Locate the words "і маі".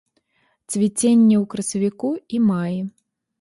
2.39-2.81